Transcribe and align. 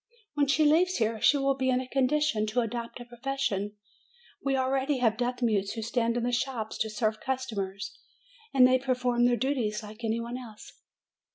When 0.33 0.47
she 0.47 0.65
leaves 0.65 0.95
here, 0.97 1.21
she 1.21 1.37
will 1.37 1.53
be 1.53 1.69
in 1.69 1.79
a 1.79 1.87
condition 1.87 2.47
to 2.47 2.61
adopt 2.61 2.99
a 2.99 3.05
profession. 3.05 3.75
We 4.43 4.57
already 4.57 4.97
have 4.97 5.15
deaf 5.15 5.43
mutes 5.43 5.73
who 5.73 5.83
stand 5.83 6.17
in 6.17 6.23
the 6.23 6.31
shops 6.31 6.79
to 6.79 6.89
serve 6.89 7.19
customers, 7.21 7.99
and 8.51 8.65
they 8.65 8.79
perform 8.79 9.25
their 9.25 9.37
duties 9.37 9.83
like 9.83 10.03
any 10.03 10.19
one 10.19 10.39
else." 10.39 10.73